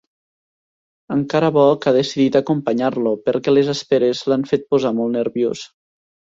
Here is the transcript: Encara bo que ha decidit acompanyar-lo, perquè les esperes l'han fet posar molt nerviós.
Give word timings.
Encara 1.15 1.51
bo 1.57 1.65
que 1.83 1.91
ha 1.91 1.93
decidit 1.99 2.39
acompanyar-lo, 2.41 3.13
perquè 3.29 3.55
les 3.55 3.71
esperes 3.77 4.25
l'han 4.33 4.49
fet 4.55 4.69
posar 4.75 4.97
molt 5.01 5.19
nerviós. 5.23 5.67